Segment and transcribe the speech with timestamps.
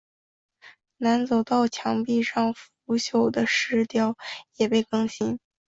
[0.97, 4.17] 南走道墙壁上腐朽的石雕
[4.55, 5.37] 也被更新。